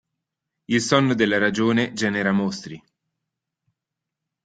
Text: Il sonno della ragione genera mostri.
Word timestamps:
Il 0.65 0.81
sonno 0.81 1.13
della 1.13 1.37
ragione 1.37 1.93
genera 1.93 2.31
mostri. 2.31 2.83